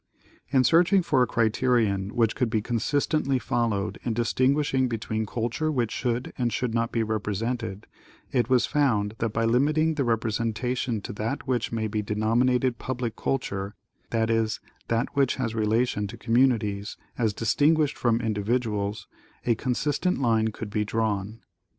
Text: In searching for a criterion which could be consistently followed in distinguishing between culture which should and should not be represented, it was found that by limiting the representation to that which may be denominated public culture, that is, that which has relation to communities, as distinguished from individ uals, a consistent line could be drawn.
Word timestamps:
In 0.47 0.63
searching 0.63 1.03
for 1.03 1.21
a 1.21 1.27
criterion 1.27 2.15
which 2.15 2.35
could 2.35 2.49
be 2.49 2.59
consistently 2.59 3.37
followed 3.37 3.99
in 4.01 4.15
distinguishing 4.15 4.87
between 4.87 5.27
culture 5.27 5.71
which 5.71 5.91
should 5.91 6.33
and 6.39 6.51
should 6.51 6.73
not 6.73 6.91
be 6.91 7.03
represented, 7.03 7.85
it 8.31 8.49
was 8.49 8.65
found 8.65 9.13
that 9.19 9.29
by 9.31 9.45
limiting 9.45 9.93
the 9.93 10.03
representation 10.03 11.01
to 11.01 11.13
that 11.13 11.47
which 11.47 11.71
may 11.71 11.85
be 11.87 12.01
denominated 12.01 12.79
public 12.79 13.15
culture, 13.15 13.75
that 14.09 14.31
is, 14.31 14.59
that 14.87 15.15
which 15.15 15.35
has 15.35 15.53
relation 15.53 16.07
to 16.07 16.17
communities, 16.17 16.97
as 17.19 17.31
distinguished 17.31 17.95
from 17.95 18.17
individ 18.17 18.61
uals, 18.63 19.05
a 19.45 19.53
consistent 19.53 20.17
line 20.17 20.47
could 20.47 20.71
be 20.71 20.83
drawn. 20.83 21.41